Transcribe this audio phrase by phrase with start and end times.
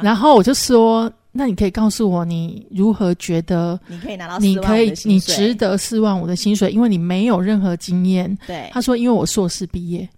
[0.00, 8.34] 然后我就说，那你可以告诉我你如何觉得你可以拿到你可以你值得四万五的薪水，因为你没有任何经验。
[8.46, 10.08] 对，他说，因为我硕士毕业。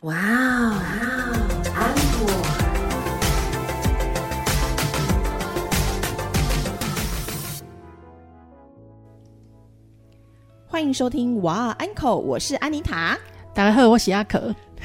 [0.00, 0.74] 哇哦，
[1.74, 2.32] 安果。
[10.66, 13.16] 欢迎收听哇安口，我是安妮塔。
[13.54, 14.54] 大家好，我是阿可，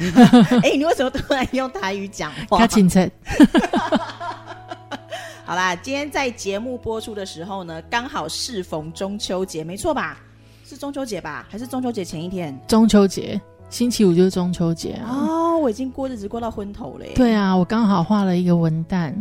[0.63, 2.67] 哎、你为什么突然用台语讲话 他？
[2.67, 3.11] 清晨。
[5.51, 10.17] 好啦，今天在节目播出的时候呢，刚好适逢中秋节，没错吧？
[10.63, 11.45] 是中秋节吧？
[11.49, 12.57] 还是中秋节前一天？
[12.69, 13.37] 中秋节，
[13.69, 15.11] 星期五就是中秋节啊。
[15.11, 17.11] 哦，我已经过日子过到昏头了耶。
[17.15, 19.13] 对啊，我刚好画了一个文旦，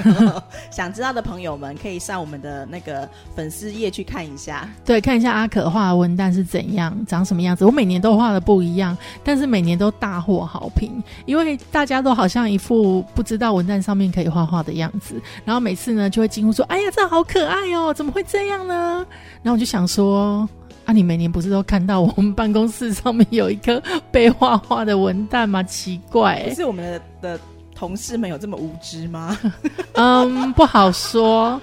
[0.70, 4.68] 想知道的朋友们可以上我们的那个粉丝页去看一下。
[4.84, 7.64] 对，看一下阿可画的文旦是怎样，长什么样子。
[7.64, 19.06] 我每年都画的不一样，但是每年都大获好评，因为大家都好像一副不知道文旦上面可以画画的样子，然后每次呢就会惊呼说：“哎呀，这好可爱哦，怎么会这样呢？”
[19.42, 20.48] 然后我就想说。
[20.86, 25.62] 啊，你每年不是都看到我们办公室上面有一颗被画画的文旦吗？
[25.62, 27.40] 奇怪、不是我们的的
[27.74, 29.38] 同事们有这么无知吗？
[29.94, 31.60] 嗯，不好说。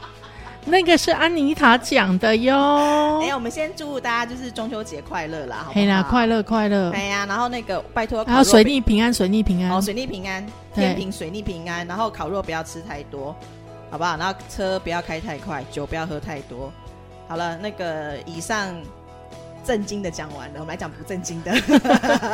[0.64, 3.20] 那个是安妮塔讲的哟。
[3.24, 5.74] 哎、我们先祝大家就是中秋节快乐啦，好不好？
[5.74, 6.28] 嘿啦，快！
[6.28, 6.92] 乐快乐。
[6.92, 9.72] 哎呀，然后那个拜托，然后水逆平安，水逆平安。
[9.72, 10.46] 哦，水逆平安，
[10.76, 13.36] 天平水逆平安，然后烤肉不要吃太多，
[13.90, 14.16] 好不好？
[14.18, 16.72] 然后车不要开太快，酒不要喝太多。
[17.28, 18.68] 好了，那个以上
[19.64, 21.54] 正经的讲完了，我们来讲不正经的。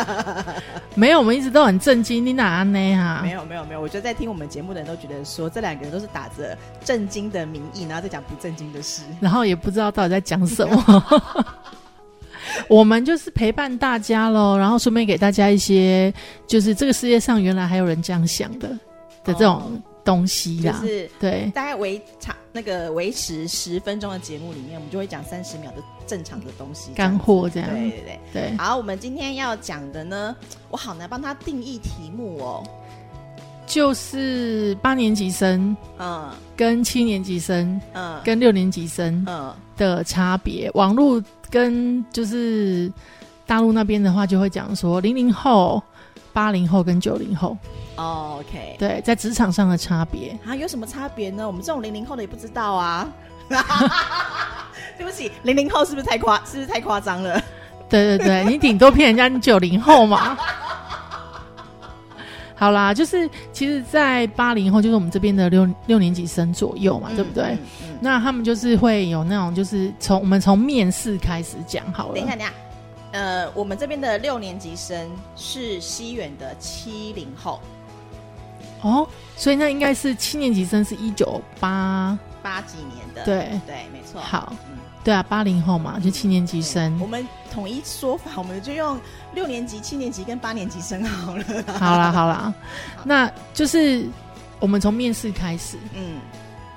[0.96, 2.26] 没有，我们一直都很震惊。
[2.26, 3.22] 你哪安呢哈？
[3.22, 9.04] 没有没有没有，我觉得在听我们节目的人都觉得说，这两个人都是打着正经的名义，然后在讲不正经的事。
[9.20, 11.04] 然后也不知道到底在讲什么。
[12.70, 16.12] 我们就是陪伴大家喽，然后顺便给大家一些，
[16.48, 18.70] 就是这个世界上原来还有人这样想的
[19.24, 20.72] 的这种东西啦。
[20.72, 27.70] 就是对，大概维长那个维持十分钟的节目里面，我们就会讲三十秒的正常的东西，干货这样。
[27.70, 28.20] 对对对。
[28.32, 30.34] 对，好，我们今天要讲的呢，
[30.72, 32.64] 我好难帮他定义题目哦。
[33.66, 40.72] 就是八年级生嗯跟七年级生嗯跟六年级生嗯，的差别。
[40.74, 42.90] 网络跟就是
[43.46, 45.84] 大陆那边的话，就会讲说零零后、
[46.38, 47.58] 八零后跟九零后，
[47.96, 48.76] 哦，OK。
[48.78, 50.38] 对，在职场上的差别。
[50.46, 51.48] 啊，有什么差别呢？
[51.48, 53.10] 我们这种零零后的也不知道啊。
[55.00, 56.38] 对不起，零零后是不是太夸？
[56.46, 57.42] 是不是太夸张了？
[57.90, 60.38] 对对对，你顶多骗人家你九零后嘛。
[62.54, 67.46] 好啦，就是其实，在八零后，就是我们这边的六六年级生左右嘛，对不对？
[67.46, 72.14] 嗯嗯那他们就是会有那种，就是从我们从面试开始讲好了。
[72.14, 72.54] 等一下，等一下，
[73.12, 77.60] 呃，我们这边的六年级生是西元的七零后，
[78.82, 83.24] 哦，所以那应该是七年级生是一九八，八几年的。
[83.24, 84.20] 对，对，没错。
[84.22, 87.08] 好，嗯，对啊，八零后嘛，就七年级生我。
[87.08, 89.00] 们统一说法，我们就用
[89.34, 91.44] 六年级、七年级跟八年级生好了。
[91.80, 92.54] 好啦好啦，
[93.04, 94.06] 那就是
[94.60, 96.20] 我们从面试开始，嗯，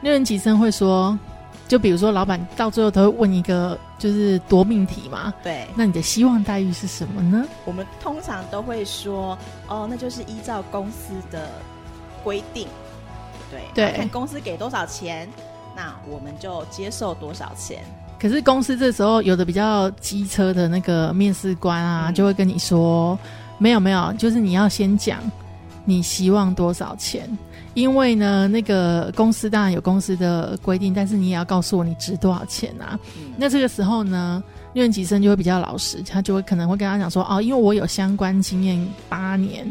[0.01, 1.19] 六年级生会说，
[1.69, 7.47] 就比如说老板到最后都会问一个就是夺命题嘛，对，那你的希望待遇是什么呢？
[7.67, 9.37] 我们通常都会说，
[9.69, 11.51] 哦，那就是依照公司的
[12.25, 12.67] 规定，
[13.51, 15.29] 对，对看公司给多少钱，
[15.77, 17.85] 那我们就接受多少钱。
[18.19, 23.19] 可是公司这时候有的比较机车的那个面试官啊，嗯就会跟你说，
[23.59, 25.19] 没有没有，就是你要先讲
[25.85, 27.29] 你希望多少钱。
[27.75, 32.99] 因为呢，那个公司当然有公司的规定，但是你也要告诉我你值多少钱啊。
[33.17, 34.43] 嗯，那这个时候呢，
[34.73, 39.65] 六年级生就会比较老实，他就会可能会跟他讲说，哦，因为我有相关经验八年。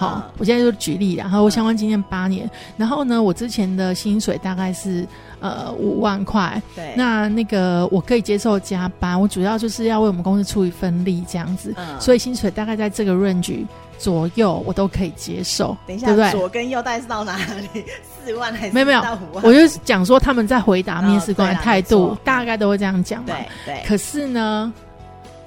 [0.00, 5.06] 好，嗯我现在就举例，然后我相关经验八年，然后呢，我之前的薪水大概是
[5.40, 13.66] 呃五万块，对，那那个我可以接受加班，我主要就是要为我们公司出一份力这样子，嗯所以薪水大概在这个 range
[13.98, 16.30] 左右，我都可以接受，等一下，对不对？
[16.30, 17.36] 左跟右大概是到哪
[17.74, 17.84] 里？
[18.24, 19.44] 四万还是没有没有到五万？
[19.44, 23.34] 我就讲说他们在回答面试官的态度，大概都会这样讲嘛。
[23.64, 24.72] 对对，可是呢，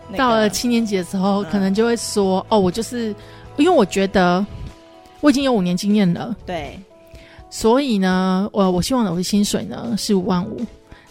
[0.08, 3.16] 那个到了七年级的时候，嗯可能就会说，哦，我就是
[3.58, 4.46] 因为我觉得
[5.22, 6.80] 我已经有五年经验了，对，
[7.50, 10.60] 所以呢，我我希望我的薪水呢是五万五。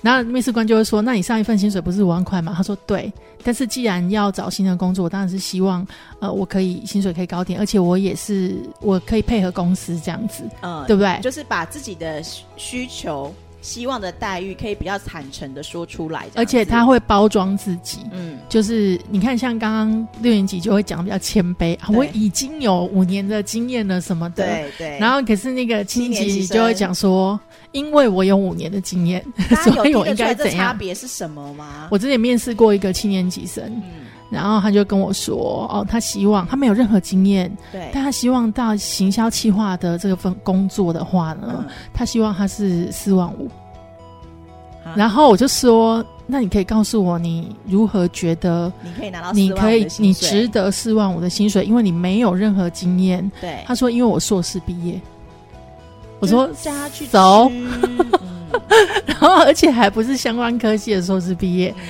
[0.01, 3.13] 然后面试官就会说：“那你上一份薪水不是五万块吗？”他说：“对，
[3.45, 5.87] 但是既然要找新的工作，我当然是希望
[6.19, 11.21] 呃我可以薪水可以高点，而且我也是我可以配合公司这样子，嗯，对不对？
[11.23, 18.01] 就是把自己的需需求希望的待遇可以比较坦诚的说出来，而且他会包装自己。
[18.13, 18.39] 嗯。
[18.49, 24.45] 就是你看，像刚刚六年级就会讲比较谦卑啊，我已经有五年的经验了什么的。
[24.45, 27.41] 对对，然后可是那个七年级就会讲说，
[27.73, 29.25] 因为我有五年的经验，
[29.65, 30.77] 所以我应该怎样？
[30.77, 31.89] 别是什么吗？
[31.91, 43.49] 我之前面试过一个七年级生，嗯，然后他就跟我说，哦，他希望他没有任何经验，对，但他希望到行销企划的这个份工作的话呢，嗯，他希望他是四万五。
[44.85, 53.31] 啊然后我就说，那你可以告诉我你如何觉得你可以拿到你可以你值得四万五的薪水，因为你没有任何经验。
[53.41, 55.01] 对，他说，因为我硕士毕业。
[56.23, 56.49] 我说
[57.11, 57.51] 走。
[59.07, 61.75] 然后而且还不是相关科系的硕士毕业。
[61.77, 61.83] 嗯。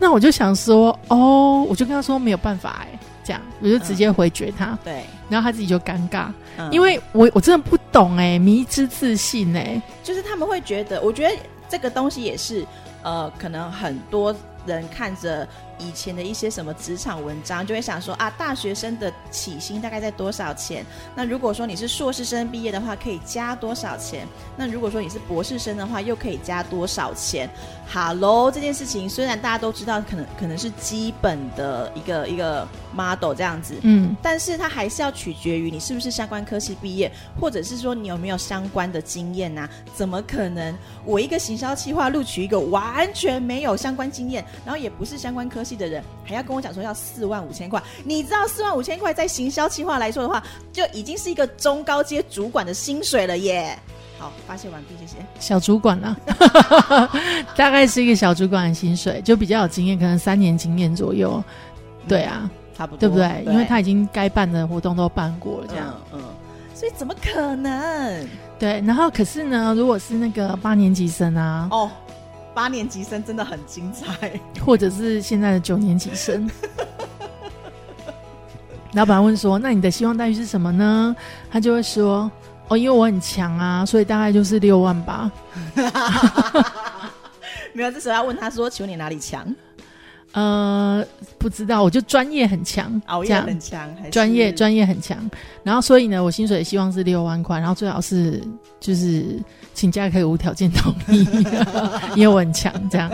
[0.00, 6.68] 那我就想说，哦，我就跟他说没有办法哎，这样我就直接回绝他，对，然后他自己就尴尬，嗯。
[6.72, 11.34] 因为我我真的不懂哎，迷之自信哎，就是他们会觉得，我觉得
[11.68, 12.66] 这个东西也是，
[13.04, 14.34] 呃，可能很多
[14.66, 15.46] 人看着
[15.78, 20.84] 以前的一些什么职场文章，就会想说啊，大学生的起薪大概在多少钱？
[21.14, 24.26] 那如果说你是硕士生毕业的话，可以加多少钱？
[24.56, 27.48] 那如果说你是博士生的话，又可以加多少钱
[27.92, 47.82] ？Hello，这件事情虽然大家都知道，可能可能是基本的一个一个 model 这样子，嗯，但是它还是要取决于你是不是相关科系毕业，或者是说你有没有相关的经验呐、怎么可能我一个行销企划录取一个完全没有相关经验，然后也不是相关科系的人，还要跟我讲说要四万五千块？
[48.04, 50.40] 你知道四万五千块在行销企划来说的话，
[50.72, 53.76] 就已经是一个中高阶主管的薪水了耶。
[54.18, 55.16] 好，发泄完毕，谢谢。
[55.40, 56.16] 小主管啦，
[57.56, 61.42] 大概是一个小主管的薪水，就比较有经验，可能三年经验左右。
[62.08, 63.44] 对啊，差不多，对不对？
[63.52, 65.94] 因为他已经该办的活动都办过了，这样。
[66.14, 66.24] 嗯嗯，
[66.74, 68.28] 所以怎么可能？
[68.58, 71.90] 对，然后可是呢，如果是那个八年级生啊，哦，
[72.56, 74.32] 八年级生真的很精彩。
[74.64, 76.48] 或者是现在的九年级生，
[78.94, 81.14] 老板问说：“那你的希望待遇是什么呢？”
[81.52, 82.30] 他就会说
[82.68, 85.30] ：“哦，因为我很强啊，所以大概就是六万吧。
[87.74, 89.46] 没有，这时候要问他说：“请问你哪里强？”
[90.36, 91.02] 呃，
[91.38, 95.18] 不知道，我就专业很强，熬夜很强，专业专业很强。
[95.62, 98.38] 然后所以呢，我薪水希望是六万块，然后最好是
[98.78, 99.42] 就是
[99.72, 101.26] 请假可以无条件同意，
[102.14, 103.10] 因为我很强这样。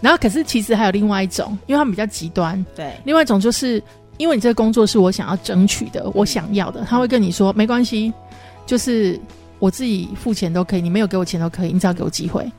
[0.00, 3.80] 然后可是其实还有另外一种，因为他们比较极端，对另外一种就是
[4.16, 8.12] 因为你这个工作是我想要争取的，我想要的，他会跟你说没关系，
[8.66, 9.16] 就是
[9.60, 12.50] 我自己付钱都可以，你没有给我钱都可以，你只要给我机会。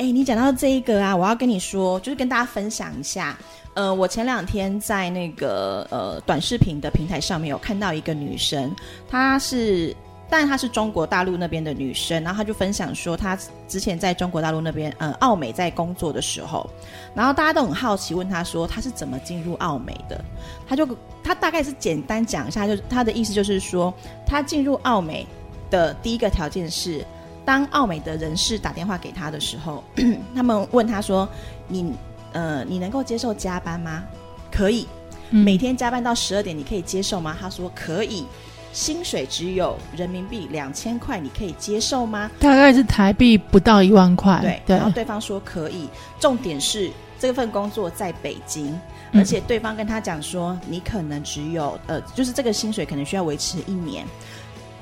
[0.00, 3.36] 哎、你讲到这一个啊，我要跟你说，就是跟大家分享一下。
[3.74, 8.74] 呃，我前两天在那个呃短视频的平台上面有看到一个女生，
[9.10, 9.94] 她是，
[10.30, 13.38] 但她是中国大陆那边的女生，然后她就分享说，她
[13.68, 16.66] 之前在中国大陆那边，呃，澳美在工作的时候，
[17.14, 20.24] 然后大家都很好奇，问她说她是怎么进入澳美的，
[20.66, 20.88] 她就
[21.22, 23.92] 她大概是简单讲一下，就是她的意思就是说，
[24.26, 25.26] 她进入澳美
[25.68, 27.04] 的第一个条件是。
[27.50, 29.82] 当奥美的人事打电话给他的时候，
[30.36, 31.28] 他们问他说
[31.66, 31.92] ：“你
[32.32, 34.04] 呃，你能够接受加班吗？”
[34.52, 34.86] 可以，
[35.30, 37.36] 嗯每天加班到十二点，你可以接受吗？
[37.40, 38.24] 他说可以。
[38.72, 42.30] 薪水只有人民币两千块，你可以接受吗？
[42.38, 45.88] 大概是台币不到一万块，对，对然后对方说可以。
[46.20, 46.88] 重点是
[47.18, 48.70] 这份工作在北京，
[49.10, 54.06] 嗯而且对方跟他讲说，你可能只有呃，就是这个薪水可能需要维持一年。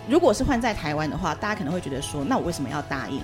[0.09, 3.21] 如果是换在台湾的话，大家可能会觉得说，那我为什么要答应，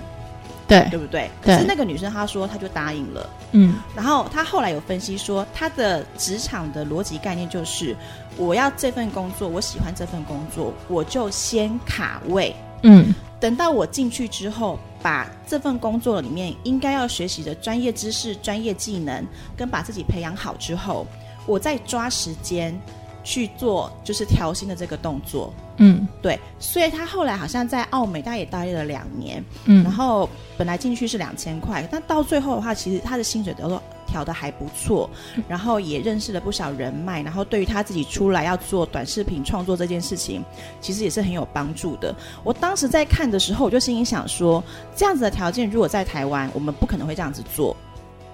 [0.67, 1.29] 对对不对？
[1.41, 3.29] 对可是那个女生她说，她就答应了。
[3.51, 7.95] 嗯然后她后来有分析说，她的职场的逻辑概念就是，
[8.37, 12.55] 我要这份工作，我喜欢这份工作，我就先卡位。
[12.83, 19.23] 嗯等到我进去之后，把这份工作里面应该要学习的专业知识、专业技能，
[19.57, 21.05] 跟把自己培养好之后，
[21.45, 22.75] 我再抓时间
[23.23, 25.53] 去做就是调薪的这个动作。
[25.77, 35.09] 嗯对，所以他后来好像在澳美，大概也待了两年，嗯，然后本来进去是两千块，但到最后的话，其实他的薪水都调的还不错，
[35.47, 40.43] 然后也认识了不少人脉，然后对于他自己出来要做短视频创作这件事情，
[40.79, 42.15] 其实也是很有帮助的。
[42.43, 44.63] 我当时在看的时候，我就心里想说，
[44.95, 47.75] 这样子的条件如果在台湾，我们不可能会这样子做。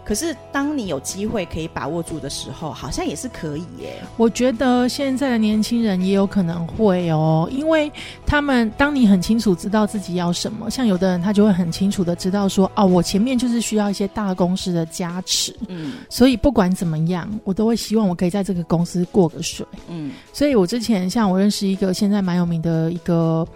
[0.03, 4.01] 可是当你有机会可以把握住的时候，好像也是可以耶。
[4.17, 7.91] 我觉得现在的年轻人也有可能会哦，因为
[8.25, 19.65] 他们当你很清楚知道自己要什么，像有的人他就会很清楚的知道说，哦，我前面就是需要一些大公司的加持，嗯所以不管怎么样，我都会希望我可以在这个公司过个水。
[19.88, 23.48] 嗯所以我之前像我认识一个现在蛮有名的一个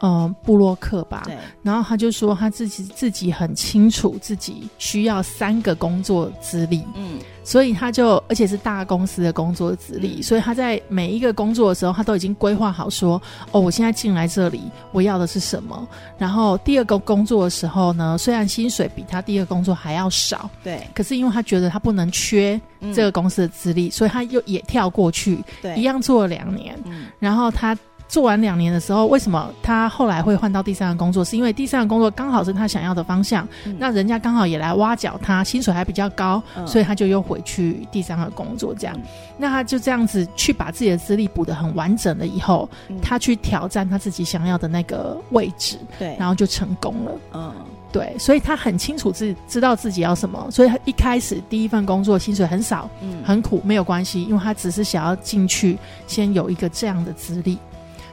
[0.00, 15.88] 呃布洛克吧，对，然后他就说他自己自己很清楚自己需要三个工作资历，嗯所以他就而且是大公司的工作资历，嗯所以他在每一个工作的时候，他都已经规划好说，哦，我现在进来这里，我要的是什么。
[16.18, 26.78] 然后第二个工作的时候呢，虽然薪水比他第二个工作还要少，对，可是因为他觉得他不能缺嗯这个公司的资历，所以他又也跳过去，对一，样做了两年。
[26.84, 27.76] 嗯然后他
[28.10, 31.24] 做完两年的时候，为什么他后来会换到第三个工作？
[31.24, 38.96] 是因为第三个工作刚好是他想要的方向，嗯那人家刚好也来挖角他，薪水还比较高，嗯所以他就又回去第三个工作这样。
[38.96, 39.02] 嗯
[39.38, 47.12] 那他就这样子去把自己的资历补得很完整了以后，嗯他去挑战他自己想要的那个位置，对，然后就成功了。
[47.34, 47.54] 嗯
[47.92, 57.58] 对，所以他很清楚自己知道自己要什么，所以他一开始第一份工作薪水很少，嗯很苦，没有关系，因为他只是想要进去，先有一个这样的资历。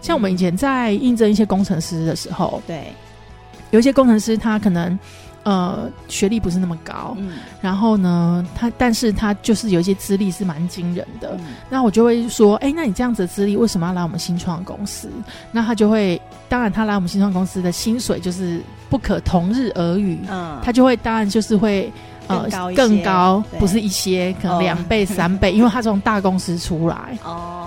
[0.08, 2.94] 像我们以前在应征一些工程师的时候，对，
[3.72, 4.98] 有一些工程师他可能
[5.44, 11.36] 呃学历不是那么高，嗯然后呢，他但是他就是有一些资历是蛮惊人的。
[11.40, 15.10] 嗯那我就会说，哎，那你这样子的资历为什么要来我们新创公司？
[15.52, 21.92] 那他就会，当然他来我们新创公司的薪水就是不可同日而语，嗯，他就会当然就是会。
[22.30, 22.46] 呃
[22.76, 27.67] 更高不是一些，可能哦两倍、三倍，因为他从大公司出来，哦，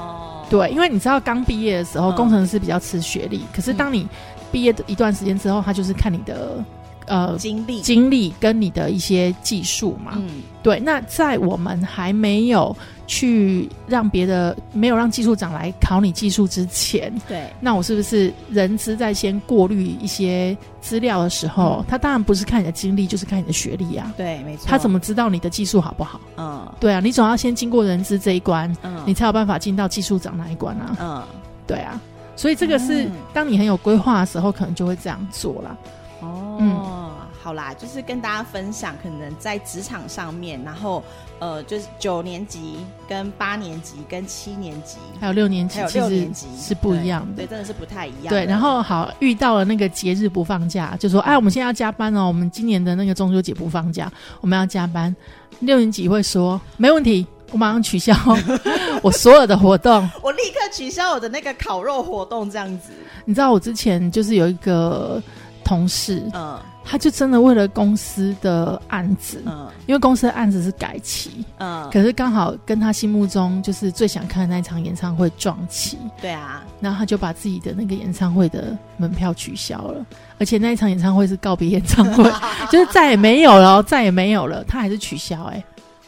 [0.50, 2.16] 对，因为你知道刚毕业的时候，嗯。
[2.16, 4.07] 工程师比较吃学历，可是当你
[4.50, 6.62] 毕业的一段时间之后，他就是看你的
[7.07, 10.12] 呃经历，经历跟你的一些技术嘛。
[10.16, 12.76] 嗯对，那在我们还没有
[13.07, 24.12] 去让别的没有让技术长来考你技术之前，对，那我是不是人资在先过滤一些资料的时候，嗯他当然不是看你的经历，就是看你的学历啊。
[24.19, 26.21] 对，没错，他怎么知道你的技术好不好？
[26.37, 30.97] 嗯对啊，你总要先经过人资这一关，嗯你才有办法进到技术长那一关啊。
[31.00, 31.23] 嗯
[31.66, 31.99] 对啊，
[32.37, 35.75] 所以这个是、嗯当你很有规划的时候，可能就会这样做啦。
[36.21, 37.11] 哦，嗯
[37.43, 41.03] 好啦，就是跟大家分享，可能在职场上面，然后
[41.39, 42.77] 呃，就是九年级、
[43.09, 47.47] 跟八年级、跟七年级，还有六年级还有六年级是不一样的对，。
[47.47, 48.31] 对，真的是不太一样的。
[48.31, 54.12] 对，然后好遇到了那个节日不放假，就说哎，我们现在要加班哦，我们今年的那个中秋节不放假，
[54.43, 55.15] 我们要加班。
[55.61, 58.15] 六年级会说没问题，我马上取消
[59.03, 60.09] 我所有的活动。
[60.23, 62.91] 我立刻取消我的那个烤肉活动，这样子。
[63.25, 65.23] 你知道我之前就是有一个
[65.71, 66.59] 同事，嗯。
[66.83, 69.69] 他就真的为了公司的案子，嗯。
[69.87, 80.05] 因为公司的案子是改期，嗯，可是刚好跟他心目中就是最想看的那一场演唱会撞期，对啊，然后他就把自己的那个演唱会的门票取消了，
[80.41, 82.25] 而且那一场演唱会是告别演唱会，
[82.73, 85.62] 就是再也没有了哦，再也没有了，他还是取消、哎，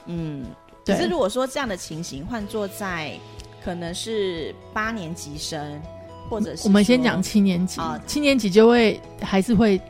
[0.07, 0.45] 嗯。
[0.85, 0.97] 对。
[0.97, 3.12] 可是如果说这样的情形换做在
[3.64, 5.81] 可能是八年级生，
[6.33, 9.81] 或者是我们先讲七年级啊，七年级就会还是会。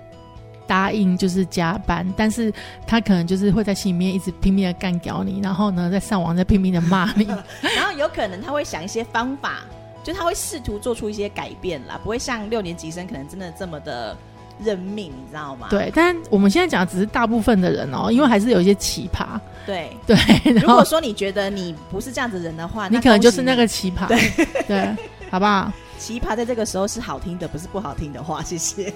[0.64, 2.50] 答应就是加班，但是
[2.86, 7.26] 他可能就是会在心里面一直拼命的干掉你，然后呢，在上网在拼命的骂 你。
[7.60, 9.64] 然后有可能他会想一些方法，
[10.02, 14.16] 就他会试图做出一些改变啦，不会像六年级生可能真的这么的
[14.64, 15.66] 认命，你知道吗？
[15.68, 19.38] 对，但我们现在讲的只是大部分的人哦，因为还是有一些奇葩。
[19.66, 19.94] 对。
[20.06, 20.16] 对，
[20.54, 24.96] 如果说你觉得你不是这样子人的话，你可能就是那个奇葩，对对，
[25.28, 25.70] 好不好？
[26.02, 28.42] 奇葩，在这个时候是好听的，不是不好听的话。
[28.42, 28.92] 谢谢。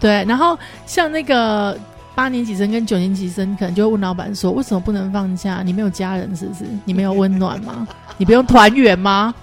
[0.00, 1.78] 对，然后像那个
[2.14, 5.62] 八年级生跟九年级生，可能就会问老板说：“为什么不能放假？
[5.62, 6.64] 你没有家人是不是？
[6.86, 7.86] 你没有温暖吗？
[8.16, 9.34] 你不用团圆吗？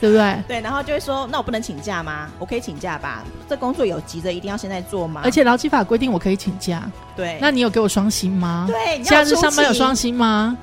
[0.00, 0.36] 对不对？
[0.48, 2.28] 对，然后就会说，那我不能请假吗？
[2.40, 3.22] 我可以请假吧？
[3.48, 5.20] 这工作有急着一定要现在做吗？
[5.22, 6.82] 而且劳基法规定我可以请假，
[7.14, 8.66] 对，那你有给我双薪吗？
[8.68, 10.58] 对，假日上班有勤双薪吗？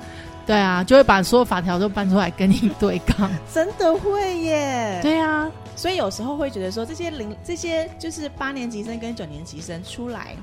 [0.50, 3.30] 对啊，就会把所有法条都搬出来跟你对抗。
[3.54, 4.98] 真的会耶。
[5.00, 10.34] 对啊，所以有时候会觉得说，这些零这些就是八年级生跟九年级生出来，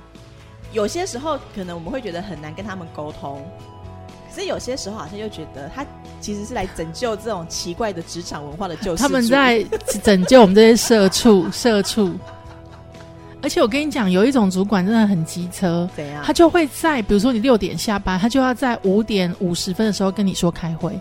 [0.71, 3.45] 有些时候可能我们会觉得很难跟他们沟通，
[4.33, 5.85] 可是有些时候好像又觉得他
[6.21, 9.03] 其实是来拯救这种奇怪的职场文化的救世主。
[9.03, 9.61] 他们在
[10.01, 12.13] 拯救我们这些社畜，社畜。
[13.47, 16.21] 而且我跟你讲，有一种主管真的很机车，怎样？
[16.21, 20.99] 他就会在比如说你六点下班，他就要在五点五十分的时候跟你说开会。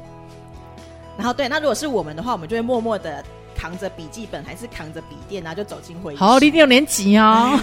[1.19, 3.21] 然后对，那如果是我们的话，我们就会默默的
[3.57, 6.23] 扛着笔记本还是扛着笔电，然后就走进会议室。
[6.23, 7.59] 好，你六年级哦，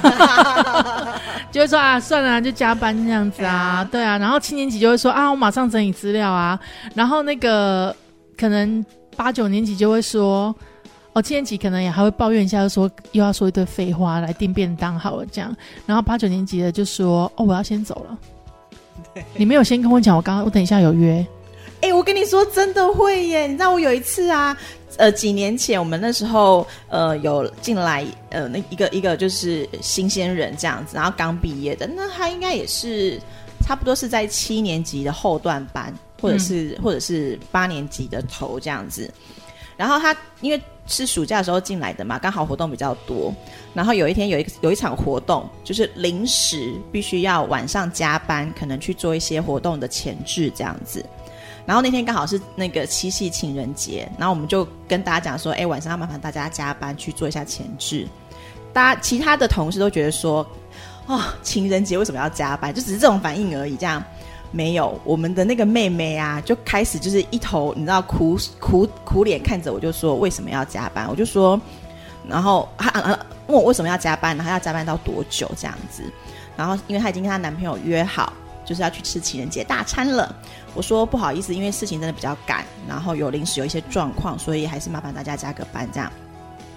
[1.50, 4.18] 就会说啊，算了，就加班这样子啊，对啊。
[4.18, 6.60] 然后七年级就会说啊，我马上整理资料啊。
[6.94, 7.96] 然后那个
[8.38, 8.86] 可能
[9.16, 10.54] 八九年级就会说，
[11.14, 15.56] 哦，七年级可能也还会抱怨一下，就说又要说一堆废话来订便当好了这样。
[15.86, 18.18] 然后八九年级的就说，哦，我要先走了。
[19.38, 21.26] 你没有先跟我讲，我刚刚我等一下有约。
[21.82, 23.46] 哎、我跟你说，真的会耶！
[23.46, 24.58] 你知道我有一次啊，
[24.96, 33.20] 呃，几年前我们那时候呃有进来呃那一个一个就是新鲜人这样子，然后刚毕业的，那他应该也是
[33.62, 39.14] 差不多是在七年级的后段班，或者是、或者是八年级的头这样子。
[39.76, 43.34] 然后他因为是暑假的时候进来的嘛，刚好活动比较多。
[43.74, 51.04] 然后有一天有一个有一场活动，就是临时必须要晚上加班，可能去做一些活动的前置这样子。
[51.66, 58.06] 然后那天刚好是那个七夕情人节，然后我们就跟大家讲说，哎，晚上要麻烦大家加班去做一下前置。
[58.74, 60.46] 大家其他的同事都觉得说，
[61.06, 62.74] 哦，情人节为什么要加班？
[62.74, 63.78] 就只是这种反应而已。
[63.78, 64.04] 这样
[64.56, 71.08] 没有，我们的那个妹妹啊，就开始就是一头你知道苦苦苦脸看着我，就说为什么要加班？
[71.10, 71.60] 我就说，
[72.28, 72.92] 然后她
[73.48, 76.04] 问我为什么要加班，然后要加班到多久这样子？
[76.56, 78.32] 然后因为她已经跟她男朋友约好，
[78.64, 80.34] 就是要去吃情人节大餐了。
[80.76, 86.12] 我说不好意思，因为事情真的比较赶，然后有临时有一些状况，所以还是麻烦大家加个班这样。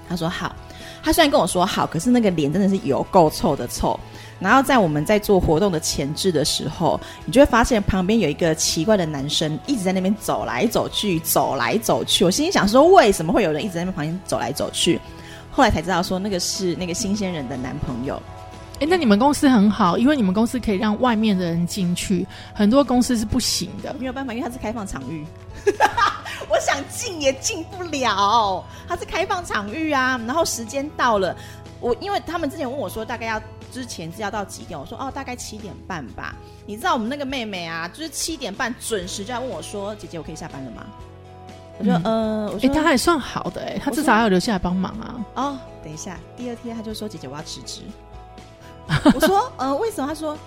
[0.09, 0.57] 她说好，
[1.03, 4.01] 她虽然跟我说好，可是那个脸真的是有够臭的臭。
[4.39, 12.25] 然后在我们在做活动的前置的时候，你就会发现旁边有一个奇怪的男生一直在那边走来走去，走来走去。
[12.25, 15.01] 我心里想说，为什么会有人一直在那边旁边走来走去？
[15.51, 18.21] 后来才知道说，那个是那个新鲜人的男朋友。
[18.79, 25.25] 哎，那你们公司很好，因为你们公司可以让外面的人进去，很多公司是不行的，没有办法，因为它是开放场域。
[26.51, 30.21] 我想进也进不了，它是开放场域啊。
[30.27, 31.35] 然后时间到了，
[31.81, 33.41] 我因为他们之前问我说大概要
[33.77, 36.35] 之前是要到几点，我说哦大概七点半吧。
[36.65, 40.87] 你知道我们那个妹妹啊，就是七点半准时就要问我说姐姐我可以下班了吗？
[41.79, 45.27] 我说呃，我说她还算好的哎，她至少还要留下来帮忙啊。
[45.35, 47.83] 哦，等一下，第二天她就说姐姐我要辞职。
[49.15, 50.09] 我说，呃，为什么？
[50.09, 50.39] 她说，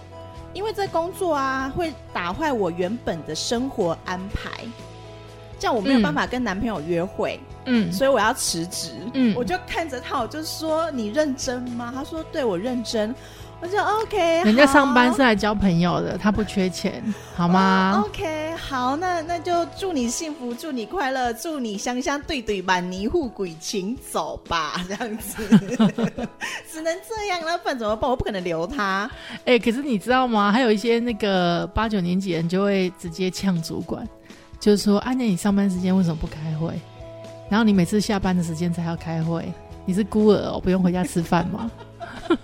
[0.53, 4.65] 因为这工作啊，会打坏我原本的生活安排，
[5.60, 11.92] 这样我没有办法跟男朋友约会，嗯，所以我要辞职，嗯，我就看着他，我就说，你认真吗？
[11.94, 13.13] 他说，对我认真。
[13.62, 17.04] 我就 OK，人家上班是来交朋友的，他不缺钱，
[17.36, 25.44] 好吗？OK，好，那那就祝你幸福，祝你快乐，祝你香香对对满泥护鬼，请走吧， 这样子，
[26.72, 28.10] 只能这样了，不然怎么办？
[28.10, 29.12] 我不可能留他。
[29.44, 30.54] 哎，可是你知道吗？
[30.54, 34.08] 还有一些那个八九年级人就会直接呛主管，
[34.60, 36.74] 就是说，啊，那你上班时间为什么不开会？
[37.50, 39.52] 然后你每次下班的时间才要开会，
[39.86, 41.72] 你是孤儿哦，不用回家吃饭吗？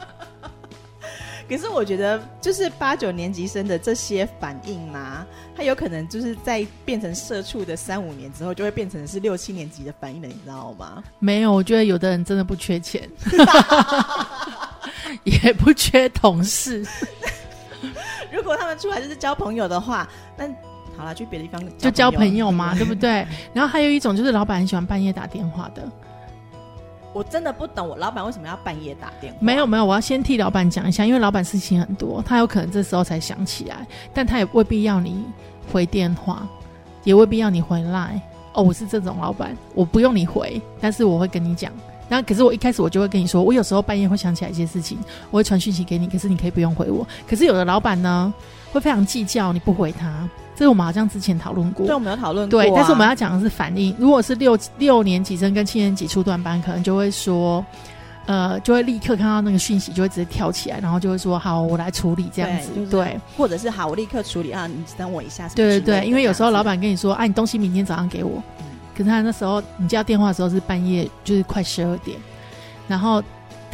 [1.48, 5.24] 可是我觉得，就是八九年级生的这些反应啊，
[5.56, 11.04] 他有可能就是在变成社畜的三五年之后，就会变成是六七年级的反应了，你知道吗？
[11.20, 13.08] 没有，我觉得有的人真的不缺钱，
[15.24, 16.84] 也不缺同事。
[18.34, 20.48] 如果他们出来就是交朋友的话，那
[20.98, 23.26] 好了，去别的地方就交朋友嘛， 对不对？
[23.54, 25.84] 然后还有一种就是老板很喜欢半夜打电话的。
[27.14, 29.40] 我真的不懂，我老板为什么要半夜打电话？
[29.40, 35.24] 没有没有，我要先替老板讲一下，因为老板事情很多，他有可能这时候才想起来，但他也未必要你
[35.72, 36.46] 回电话，
[37.06, 38.22] 也未必要你回来。
[38.54, 41.72] 哦，我是这种老板，我不用你回，但是我会跟你讲。
[42.08, 44.98] 那可是我一开始我就会跟你说，我有时候半夜会想起来一些事情，
[45.32, 47.08] 我会传讯息给你，可是你可以不用回我。
[47.28, 48.34] 可是有的老板呢，
[48.76, 50.28] 会非常计较你不回他。
[50.56, 52.62] 这个我们好像之前讨论过，对，我们有讨论过。
[52.62, 53.94] 对，但是我们要讲的是反应。
[54.00, 57.66] 如果是六六年级生跟七年级初段班，可能就会说，
[58.26, 68.42] 呃，就会立刻看到那个讯息，就会直接跳起来，然后就会说：“好，我来处理。”这样子，对，或者是“好，我立刻处理啊，你等我一下。”对对对，因为有时候老板跟你说：“哎，你东西明天早上给我。”
[68.98, 72.18] 可是他那时候你接到电话的时候是半夜，就是快十二点，
[72.88, 73.22] 然后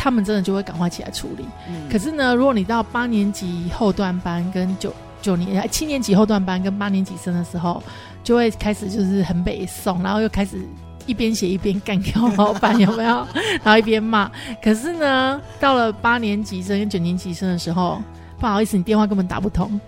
[0.03, 1.45] 他们真的就会赶快起来处理。
[1.91, 4.91] 可是呢，如果你到八年级后段班跟九。
[5.21, 7.83] 九年七年级后段班跟八年级生的时候，
[8.23, 10.67] 就会开始就是很北宋，然后又开始
[11.05, 13.27] 一边写一边干掉老板，有没有？
[13.61, 14.31] 然后一边骂。
[14.63, 18.01] 可是呢，到了八年级生跟九年级生的时候，
[18.39, 19.79] 不好意思，你电话根本打不通，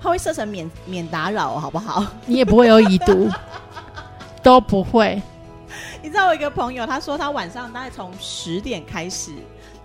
[0.00, 2.06] 他会设成免免打扰，好不好？
[2.24, 3.28] 你也不会有已读，
[4.42, 5.20] 都不会。
[6.02, 9.32] 你知道我一个朋友，他说他晚上大概从十点开始，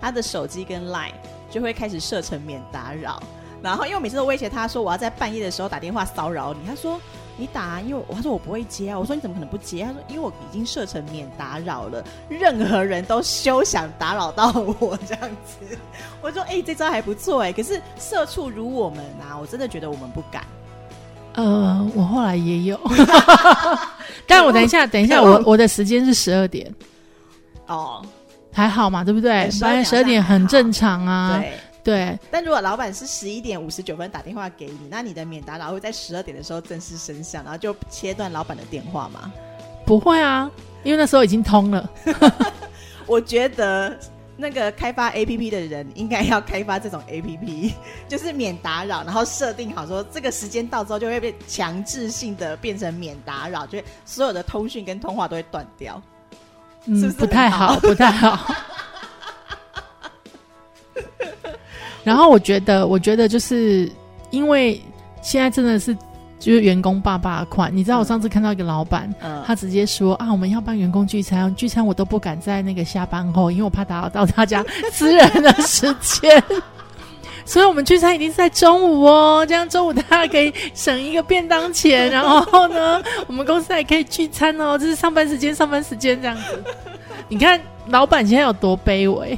[0.04, 1.14] 他的手机跟 Line
[1.50, 3.24] 就会开始设成免打扰。
[3.62, 6.60] 然后，因为我每次都威胁他说，我要在半夜的时候打电话骚扰你。
[6.68, 7.00] 他说
[7.38, 15.78] ：“你打，因为他说我不会接啊。”我说：“你怎么可能不接？”他说：“因为我已经设成免打扰了，任何人都休想打扰到我这样子。”
[16.22, 20.46] 我说：“哎，这招还不错哎。”可是社畜如我们啊，我真的觉得我们不敢。
[21.36, 22.78] 呃，我后来也有，
[24.28, 26.70] 但我等一下，等一下，我我的时间是十二点。
[27.68, 28.06] 哦，
[28.54, 29.50] 还好嘛，对不对？
[29.60, 31.38] 半夜十二点很正常啊。
[31.40, 31.54] 对。
[31.84, 39.30] 对，但如果老板是十一点五十九分打电话给你，那你的免打扰会在十二点的时候正式生效，然后就切断老板的电话吗？
[39.86, 40.50] 不会啊，
[40.84, 41.90] 因为那时候已经通了。
[43.06, 44.00] 我觉得
[44.38, 47.74] 那个开发 A P P 的人应该要开发这种 A P P，
[48.08, 56.02] 就是免打扰，然后设定好说这个时间到之后就会被强制性的变成免打扰，就所有的通讯跟通话都会断掉。
[56.86, 58.54] 嗯，是不是不太好， 不太好。
[62.04, 63.90] 然后我觉得，我觉得就是
[64.30, 64.80] 因为
[65.22, 65.96] 现在真的是
[66.38, 76.44] 就是员工爸爸款，你知道，我上次看到一个老板，嗯，他直接说啊，我们要办员工聚餐，聚餐我都不敢在那个下班后，因为我怕打扰到大家私人的时间。
[77.46, 86.64] 所以我们聚餐一定是在中午哦，这样中午大家可以省一个便当钱，然后呢，我们公司还可以聚餐哦，这是上班时间，上班时间这样子。
[87.28, 89.38] 你看老板现在有多卑微？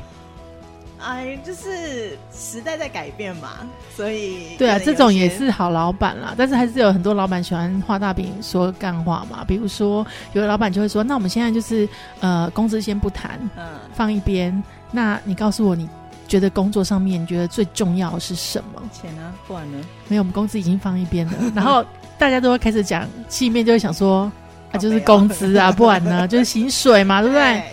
[0.99, 3.59] 哎，就是时代在改变嘛，
[3.95, 9.45] 所以对啊，这种也是好老板啦，但是还是有很多老板喜欢画大饼说干话嘛。
[9.47, 11.87] 比如说，有的老板就会说：“那我们现在就是
[12.21, 13.63] 呃，工资先不谈，嗯
[13.93, 14.63] 放一边。
[14.91, 15.87] 那你告诉我，你
[16.27, 18.81] 觉得工作上面你觉得最重要的是什么？
[18.91, 19.77] 钱呢，不然呢？
[20.07, 21.33] 没有，我们工资已经放一边了。
[21.55, 21.85] 然后
[22.17, 24.31] 大家都会开始讲，心里面就会想说，
[24.71, 27.63] 啊，就是工资啊， 不然呢，就是薪水嘛，对不对？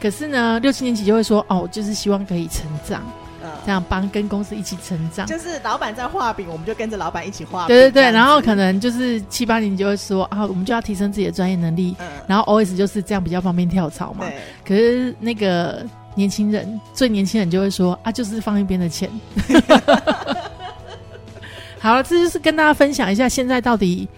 [0.00, 3.00] 可是呢，六七年级就会说，哦，就是希望可以成长，
[3.40, 5.24] 嗯，这样帮跟公司一起成长。
[5.26, 7.68] 就是老板在画饼，我们就跟着老板一起画饼。
[7.68, 14.24] 对对对，然后可能就是七八年级就会说啊，我们就要提升自己的专业能力，嗯，然后 OS 就是这样比较方便跳槽嘛。
[14.24, 19.08] 对，可是那个年轻人，最年轻人就会说啊，就是放一边的钱。
[21.80, 24.08] 好了，这就是跟大家分享一下，现在到底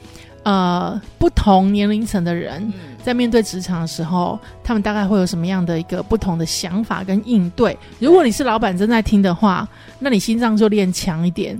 [0.42, 7.76] 呃不同年龄层的人嗯在面对职场的时候，他们大概会有什么样的一个不同的想法跟应对。
[7.98, 9.66] 如果你是老板正在听的话，
[9.98, 11.58] 那你心脏就练强一点。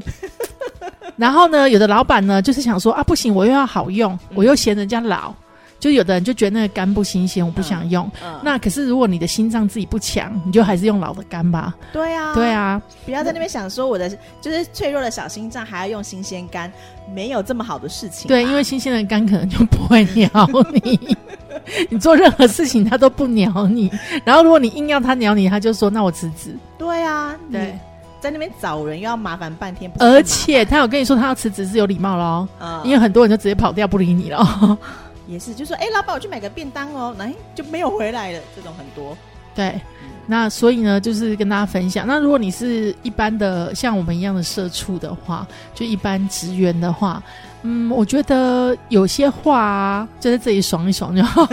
[1.17, 5.33] 然后呢，有的老板呢就是想说啊，不行，我又要好用，我又嫌人家老。
[5.81, 8.11] 就有的人就觉得那个肝不新鲜，我不想用。
[8.25, 11.75] 嗯，那可是如果你的心脏自己不强，你就还是用老的肝吧。
[11.93, 14.09] 对啊，对，啊，不要在那边想说我的
[14.41, 16.73] 就是脆弱的小心脏还要用新鲜肝，
[17.15, 18.29] 没有这么好的事情吧。
[18.29, 20.29] 对，因为新鲜的肝可能就不会鸟
[20.73, 21.17] 你，
[21.91, 23.93] 你做任何事情他都不鸟你。
[24.25, 26.57] 然后如果你硬要他鸟你，他就说那我辞职。
[26.79, 27.79] 对啊，对你，
[28.21, 34.79] 在那边找人又要麻烦半天，而且他有跟你说他要辞职是有礼貌喽，嗯因为很多人就直接跑掉不理你了。
[35.27, 39.17] 也是，就说哎，老板，我去买个便当哦，哎就没有回来了，这种很多。
[39.55, 39.81] 对，
[40.27, 42.07] 那所以呢，就是跟大家分享。
[42.07, 47.23] 那如果你是一般的像我们一样的社畜的话，就一般职员的话，
[47.63, 51.49] 嗯，我觉得有些话啊，就在这里爽一爽就好。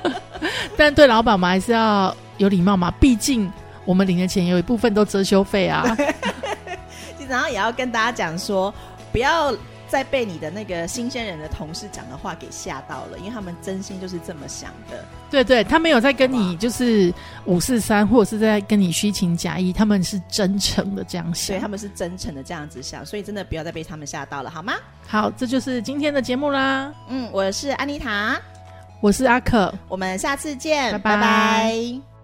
[0.76, 3.50] 但对老板，我们还是要有礼貌嘛，毕竟
[3.84, 5.84] 我们领的钱有一部分都遮羞费啊。
[7.28, 8.72] 然后也要跟大家讲说，
[9.12, 9.52] 不要
[9.88, 15.04] 再被你的那个新鲜人的同事讲的话给吓到了，因为他们真心就是这么想的。
[15.30, 17.12] 对对，他没有在跟你就是
[17.44, 21.46] 五四三，或者是在跟你虚情假意，他们是真诚的这样想。
[21.46, 24.74] 所以他们是真诚的这样子想，所以真的不要再被他们吓到了，好吗？
[25.06, 26.92] 好，这就是今天的节目啦。
[27.08, 28.40] 嗯，我是安妮塔，
[29.00, 29.72] 我是阿可。
[29.88, 32.17] 我们下次见，拜拜拜拜